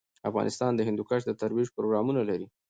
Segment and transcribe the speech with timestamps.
[0.29, 2.47] افغانستان د هندوکش د ترویج پروګرامونه لري.